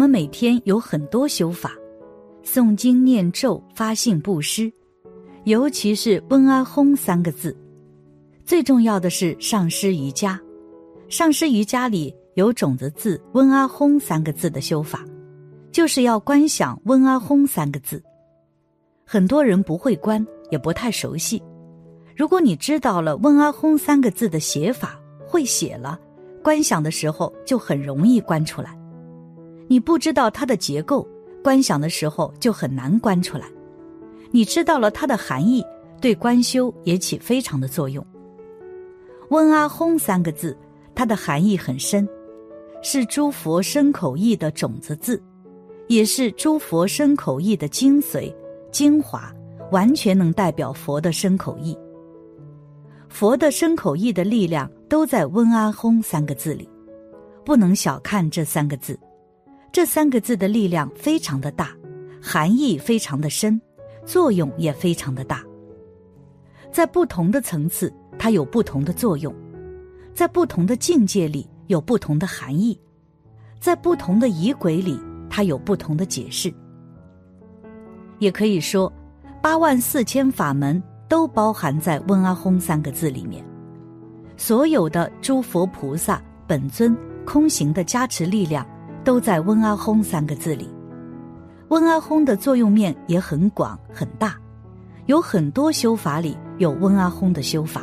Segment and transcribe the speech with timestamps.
[0.00, 1.74] 我们每天有很多修法，
[2.42, 4.72] 诵经念咒、发信布施，
[5.44, 7.54] 尤其是温阿吽三个字。
[8.42, 10.40] 最重要的是上师瑜伽，
[11.10, 15.04] 上师瑜伽里有种子字温阿吽三个字的修法，
[15.70, 18.02] 就是要观想温阿吽三个字。
[19.04, 21.42] 很多人不会观，也不太熟悉。
[22.16, 26.00] 如果你知道了温阿吽三个字的写法，会写了，
[26.42, 28.79] 观想的时候就很容易观出来。
[29.70, 31.06] 你不知道它的结构，
[31.44, 33.46] 观想的时候就很难观出来。
[34.32, 35.64] 你知道了它的含义，
[36.00, 38.04] 对观修也起非常的作用。
[39.28, 40.58] 温阿吽三个字，
[40.92, 42.08] 它的含义很深，
[42.82, 45.22] 是诸佛身口意的种子字，
[45.86, 48.34] 也是诸佛身口意的精髓、
[48.72, 49.32] 精华，
[49.70, 51.78] 完全能代表佛的身口意。
[53.08, 56.68] 佛的身口意的力量都在温阿吽三个字里，
[57.44, 58.98] 不能小看这三个字。
[59.72, 61.70] 这三个字的力量非常的大，
[62.20, 63.60] 含义非常的深，
[64.04, 65.44] 作用也非常的大。
[66.72, 69.32] 在不同的层次，它有不同的作用；
[70.12, 72.76] 在不同的境界里，有不同的含义；
[73.60, 74.98] 在不同的仪轨里，
[75.28, 76.52] 它有不同的解释。
[78.18, 78.92] 也可以说，
[79.40, 83.44] 八万四千法门都包含在“温阿吽”三个字里面。
[84.36, 88.66] 所有的诸佛菩萨本尊空行的加持力量。
[89.04, 90.68] 都在温阿吽三个字里，
[91.68, 94.36] 温阿吽的作用面也很广很大，
[95.06, 97.82] 有很多修法里有温阿吽的修法，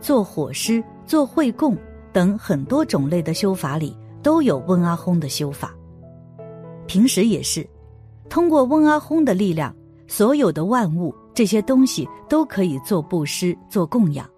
[0.00, 1.76] 做火施、做会供
[2.12, 5.74] 等很多种类的修法里都有温阿吽的修法。
[6.86, 7.68] 平时也是，
[8.28, 9.74] 通过温阿吽的力量，
[10.06, 14.28] 所有的万物这些东西都可以做布施、做供养。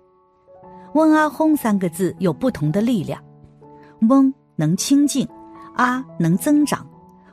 [0.94, 3.22] 温阿吽三个字有不同的力量，
[4.08, 5.26] 温能清净。
[5.74, 6.86] 阿能增长，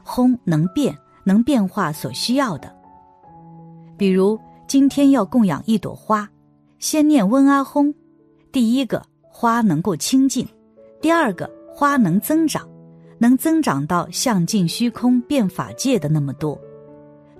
[0.03, 2.73] 轰能变，能变化所需要的。
[3.97, 6.29] 比如今天要供养一朵花，
[6.77, 7.93] 先念温阿吽，
[8.51, 10.47] 第一个花能够清净，
[11.01, 12.67] 第二个花能增长，
[13.17, 16.59] 能增长到像尽虚空变法界的那么多，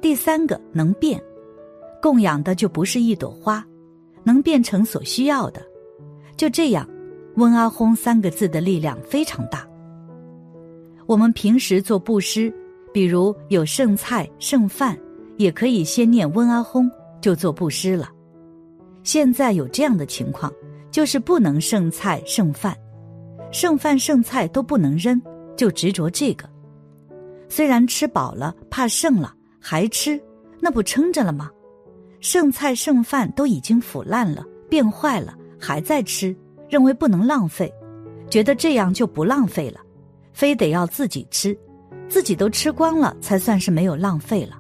[0.02, 1.22] 第三个能变，
[2.02, 3.66] 供养的就不是一朵花，
[4.24, 5.62] 能变成所需要的。
[6.36, 6.88] 就这样，
[7.36, 9.69] 温阿吽三个字的力量非常大。
[11.10, 12.54] 我们平时做布施，
[12.94, 14.96] 比如有剩菜剩饭，
[15.38, 16.88] 也可以先念温阿吽
[17.20, 18.12] 就做布施了。
[19.02, 20.54] 现在有这样的情况，
[20.92, 22.78] 就是不能剩菜剩饭，
[23.52, 25.20] 剩饭剩菜都不能扔，
[25.58, 26.48] 就执着这个。
[27.48, 30.22] 虽然吃饱了，怕剩了还吃，
[30.60, 31.50] 那不撑着了吗？
[32.20, 36.38] 剩菜剩饭都已经腐烂了、变坏了，还在吃，
[36.70, 37.74] 认为不能浪费，
[38.30, 39.80] 觉得这样就不浪费了。
[40.40, 41.54] 非得要自己吃，
[42.08, 44.58] 自己都吃光了，才算是没有浪费了。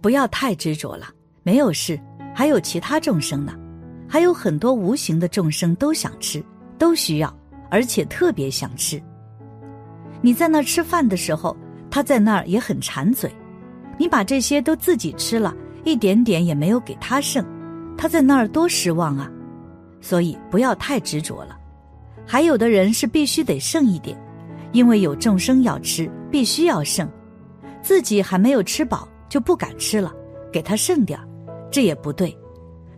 [0.00, 1.10] 不要太执着了，
[1.42, 2.00] 没有事，
[2.34, 3.54] 还有其他众生呢，
[4.08, 6.42] 还有很多无形的众生都想吃，
[6.78, 7.38] 都需要，
[7.70, 8.98] 而且特别想吃。
[10.22, 11.54] 你在那儿吃饭的时候，
[11.90, 13.30] 他在那儿也很馋嘴，
[13.98, 17.44] 你把这些都自己吃了，一点点也没有给他剩，
[17.94, 19.30] 他在那儿多失望啊！
[20.00, 21.58] 所以不要太执着了。
[22.26, 24.18] 还有的人是必须得剩一点。
[24.72, 27.08] 因为有众生要吃，必须要剩，
[27.82, 30.12] 自己还没有吃饱就不敢吃了，
[30.52, 31.18] 给他剩点
[31.70, 32.36] 这也不对，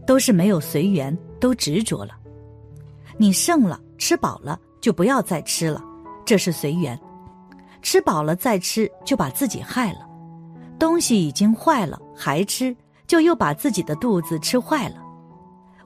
[0.07, 2.17] 都是没有随缘，都执着了。
[3.17, 5.83] 你剩了，吃饱了就不要再吃了，
[6.25, 6.97] 这是随缘；
[7.83, 10.09] 吃饱了再吃就把自己害了，
[10.79, 12.75] 东西已经坏了还吃，
[13.07, 14.97] 就又把自己的肚子吃坏了。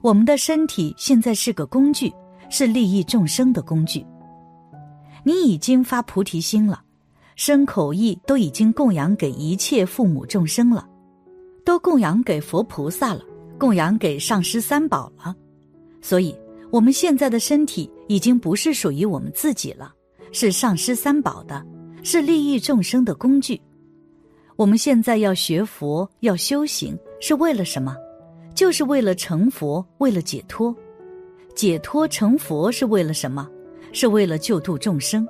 [0.00, 2.12] 我们的身体现在是个工具，
[2.50, 4.04] 是利益众生的工具。
[5.24, 6.82] 你已经发菩提心了，
[7.34, 10.86] 身口意都已经供养给一切父母众生了，
[11.64, 13.22] 都供养给佛菩萨了，
[13.58, 15.34] 供养给上师三宝了，
[16.02, 16.36] 所以
[16.70, 19.92] 我们现在的身体已经不是属于我们自己了，
[20.30, 21.64] 是上师三宝的，
[22.02, 23.60] 是利益众生的工具。
[24.56, 27.96] 我们现在要学佛，要修行，是为了什么？
[28.54, 30.72] 就是为了成佛，为了解脱。
[31.56, 33.48] 解脱成佛是为了什么？
[33.94, 35.26] 是为了救度众生，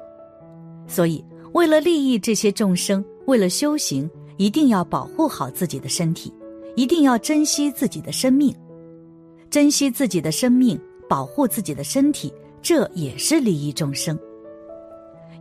[0.88, 1.22] 所以
[1.52, 6.32] 为了利益这些众生，为了修行，一定要保护好自己的身体，
[6.75, 8.56] 一定要珍惜自己的生命，
[9.50, 12.32] 珍惜自己的生命，保护自己的身体，
[12.62, 14.19] 这也是利益众生。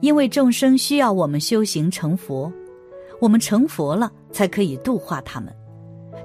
[0.01, 2.51] 因为众生需要我们修行成佛，
[3.21, 5.51] 我们成佛了才可以度化他们。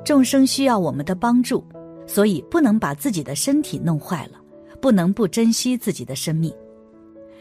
[0.04, 1.64] 众生需要我们的帮助，
[2.08, 4.40] 所以不能把自己的身体弄坏了，
[4.80, 6.52] 不能不珍惜自己的生命。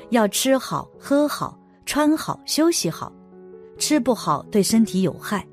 [0.10, 3.12] 要吃好、喝好、穿好、休息好，
[3.78, 5.46] 吃不好对身体有害，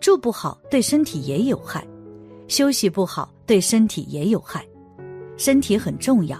[0.00, 1.86] 住不好对身体也有害，
[2.48, 4.64] 休息不好对身体也有害。
[5.36, 6.38] 身体很重要，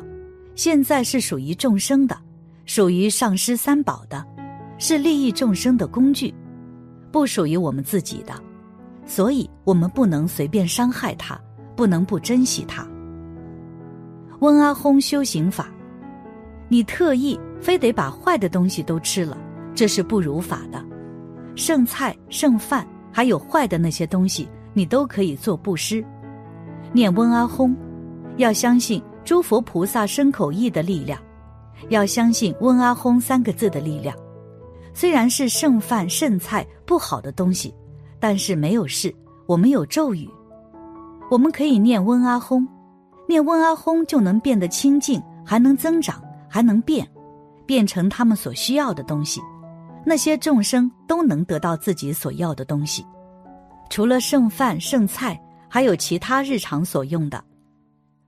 [0.55, 2.17] 现在是属于众生的，
[2.65, 4.25] 属于上师三宝的，
[4.79, 6.35] 是利益众生的工具，
[7.11, 8.33] 不属于我们自己的，
[9.05, 11.39] 所以我们不能随便伤害它，
[11.75, 12.87] 不能不珍惜它。
[14.41, 15.69] 温阿轰修行法，
[16.69, 19.37] 你特意非得把坏的东西都吃了，
[19.75, 20.85] 这是不如法的。
[21.55, 26.05] 剩菜剩饭还有坏的那些东西，你都可以做布施。
[26.93, 27.75] 念温阿訇，
[28.37, 31.21] 要相信诸佛菩萨身口意的力量，
[31.89, 34.17] 要相信温阿訇三个字的力量。
[34.95, 37.75] 虽然是剩饭剩菜不好的东西，
[38.19, 39.15] 但是没有事，
[39.47, 40.29] 我们有咒语，
[41.31, 42.67] 我们可以念温阿訇。
[43.29, 47.07] 念温阿訇就能变得清净，还能增长，还能变，
[47.67, 49.41] 变成他们所需要的东西。
[50.05, 53.05] 那些众生都能得到自己所要的东西。
[53.91, 57.43] 除了剩饭剩菜，还有其他日常所用的，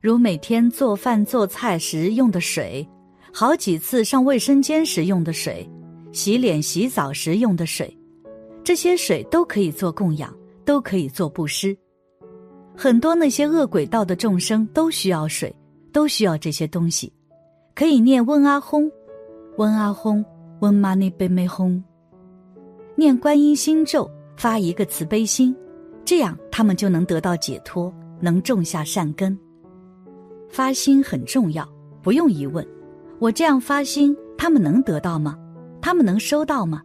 [0.00, 2.86] 如每天做饭做菜时用的水，
[3.32, 5.68] 好几次上卫生间时用的水，
[6.12, 7.96] 洗脸洗澡时用的水，
[8.64, 10.32] 这些水都可以做供养，
[10.64, 11.76] 都可以做布施。
[12.76, 15.54] 很多那些恶鬼道的众生都需要水，
[15.92, 17.12] 都需要这些东西，
[17.74, 18.88] 可以念温阿訇，
[19.58, 20.24] 温阿訇，
[20.60, 21.82] 温玛尼贝美吽，
[22.94, 25.52] 念观音心咒，发一个慈悲心，
[26.04, 29.36] 这样他们就能得到解脱，能种下善根。
[30.48, 31.68] 发心很重要，
[32.04, 32.64] 不用疑问，
[33.18, 35.36] 我这样发心，他们能得到吗？
[35.80, 36.80] 他们能收到吗？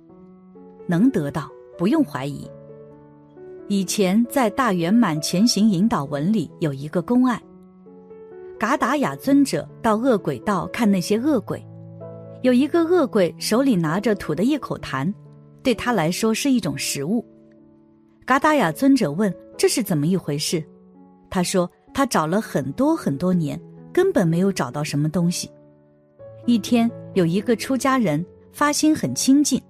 [0.88, 1.48] 能得到，
[1.78, 2.50] 不用怀疑。
[3.68, 7.40] 以前在大圆满前行引导文里有一个公案：
[8.58, 11.64] 嘎达雅尊者到恶鬼道看那些恶鬼，
[12.44, 15.12] 有一个恶鬼手里拿着吐的一口痰，
[15.64, 17.26] 对他来说是一种食物。
[18.26, 20.62] 嘎达雅尊者问：“这是怎么一回事？”
[21.32, 23.60] 他说：“他找了很多很多年，
[23.94, 25.50] 根本没有找到什么东西。
[26.46, 29.62] 一天，有一个出家人发心很清净，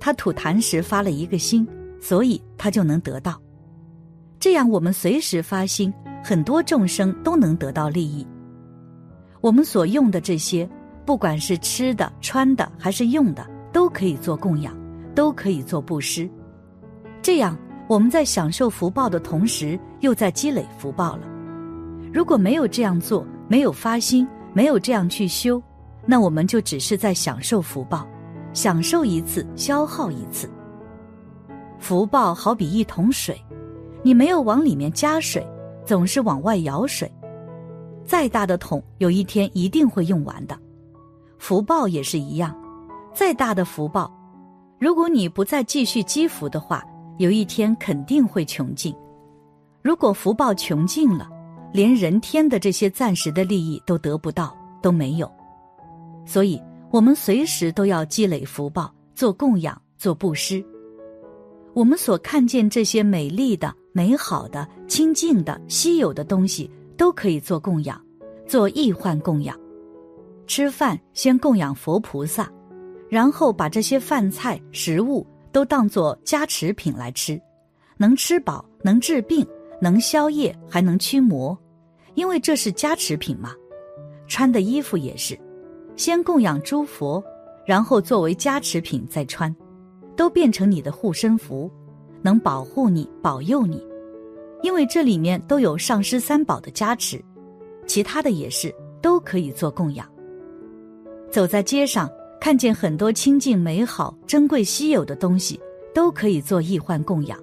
[0.00, 3.40] 他吐痰时发了一个心。”所以他就能得到，
[4.38, 5.92] 这样我们随时发心，
[6.22, 8.24] 很多众生都能得到利益。
[9.40, 10.68] 我们所用的这些，
[11.06, 14.76] 不管是吃的、穿的还是用的，都可以做供养，
[15.14, 16.28] 都可以做布施。
[17.22, 17.56] 这样
[17.88, 21.22] 我们在享受福报的同时，又在积累福报了。
[22.12, 25.62] 如果没有这样做，没有发心，没有这样去修，
[26.04, 28.04] 那我们就只是在享受福报，
[28.52, 30.50] 享受一次，消耗一次。
[31.78, 33.40] 福报好比一桶水，
[34.02, 35.46] 你没有往里面加水，
[35.84, 37.08] 总是往外舀水。
[38.04, 40.58] 再大的桶，有一天一定会用完的。
[41.38, 42.54] 福报也是一样，
[43.14, 44.10] 再大的福报，
[44.78, 46.84] 如果你不再继续积福的话，
[47.18, 48.94] 有一天肯定会穷尽。
[49.82, 51.28] 如果福报穷尽了，
[51.72, 55.30] 连人天的这些暂时的利益都得不到，都没有。
[56.24, 56.60] 所以，
[56.90, 60.64] 我们随时都要积累福报，做供养，做布施。
[61.72, 68.00] 我们所看见这些美丽的、美好的、清净的、稀有的东西，都可以做供养，
[68.46, 69.56] 做易幻供养。
[70.46, 72.50] 吃饭先供养佛菩萨，
[73.08, 77.40] 然后把这些饭菜食物都当作加持品来吃，
[77.96, 79.46] 能吃饱，能治病，
[79.80, 81.56] 能消业，还能驱魔，
[82.14, 83.52] 因为这是加持品嘛。
[84.28, 85.38] 穿的衣服也是，
[85.96, 87.22] 先供养诸佛，
[87.64, 89.54] 然后作为加持品再穿。
[90.16, 91.70] 都变成你的护身符，
[92.22, 93.86] 能保护你、保佑你，
[94.62, 97.22] 因为这里面都有上师三宝的加持，
[97.86, 100.10] 其他的也是都可以做供养。
[101.36, 105.60] 走在街上，看见很多清净美好、珍贵稀有的东西，
[105.94, 107.38] 都可以做易幻供养，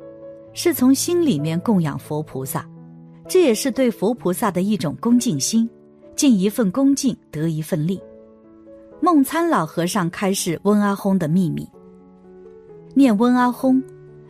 [0.51, 2.67] 是从心里面供养佛菩萨，
[3.27, 5.69] 这也是对佛菩萨的一种恭敬心，
[6.15, 8.01] 尽一份恭敬得一份利。
[8.99, 11.69] 梦参老和尚开示温阿訇的秘密。
[12.95, 13.79] 念温阿訇，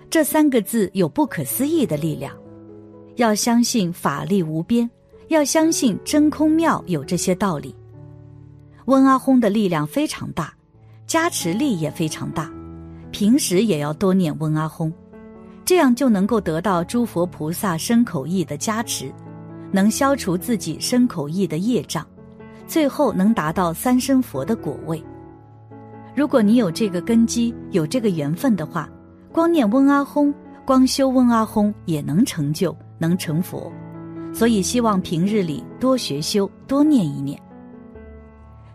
[0.10, 2.36] 这三个字有不可思议的力量。
[3.16, 4.92] 要相信法力无边，
[5.30, 7.74] 要相信真空妙有这些道理。
[8.86, 10.54] 温阿訇的力量非常大，
[11.08, 12.52] 加持力也非常大。
[13.12, 14.92] 平时也要多念温阿訇，
[15.64, 19.12] 这样就能够得到诸佛菩萨身口意的加持，
[19.72, 22.06] 能消除自己身口意的业障，
[22.68, 25.02] 最后能达到三生佛的果位。
[26.16, 28.90] 如果你有这个根基，有这个缘分的话，
[29.32, 30.34] 光念温阿訇，
[30.66, 33.72] 光修温阿訇也能成就，能成佛。
[34.34, 37.40] 所以希望平日里多学修，多念一念。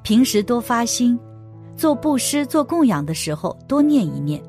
[0.03, 1.19] 平时多发心，
[1.77, 4.43] 做布施、做供养的时候多念一念，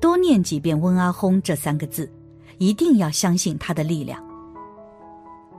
[0.00, 2.10] 多念几遍“温阿訇”这三个字，
[2.58, 4.22] 一定要相信它的力量。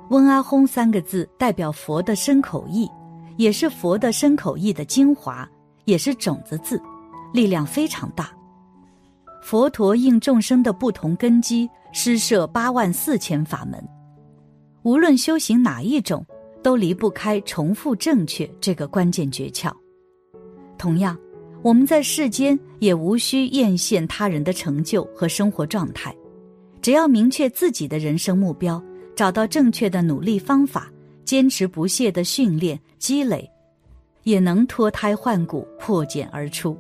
[0.10, 2.90] 温阿訇三个字代表佛的身口意，
[3.38, 5.50] 也是佛的身口意的精华，
[5.86, 6.80] 也是种子字，
[7.34, 8.30] 力量非常大。
[9.42, 13.84] 佛陀应众生的不同根基，施设八万四千法门，
[14.84, 16.26] 无论修行哪一种，
[16.66, 19.72] 都离不开重复正确这个关键诀窍。
[20.80, 21.16] 同样，
[21.62, 26.12] 我们在世间也无需艳羡他人的成就和生活状态，
[26.82, 28.84] 只要明确自己的人生目标。
[29.16, 30.92] 找到正确的努力方法，
[31.24, 33.48] 坚持不懈的训练积累，
[34.24, 36.76] 也能脱胎换骨，破茧而出。